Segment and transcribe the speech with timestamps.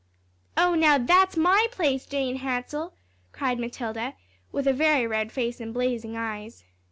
[0.57, 2.93] "Oh, now, that's my place, Jane Hansell,"
[3.33, 4.15] cried Matilda,
[4.51, 6.63] with a very red face and blazing eyes.